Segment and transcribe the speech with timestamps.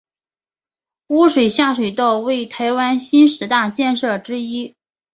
[1.09, 4.75] 污水下水道为台湾新十大建设之一。